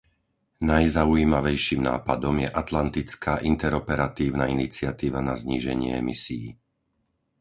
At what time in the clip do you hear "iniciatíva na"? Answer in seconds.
4.55-5.33